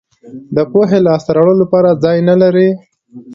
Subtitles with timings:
[0.55, 2.69] د پوهې لاسته راوړلو لپاره ځای نه لرئ.